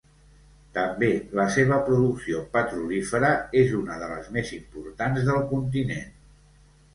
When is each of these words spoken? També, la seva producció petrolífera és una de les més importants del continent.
També, 0.75 1.09
la 1.39 1.43
seva 1.55 1.77
producció 1.89 2.41
petrolífera 2.55 3.29
és 3.61 3.75
una 3.81 3.99
de 4.05 4.09
les 4.13 4.33
més 4.39 4.53
importants 4.59 5.29
del 5.29 5.47
continent. 5.53 6.11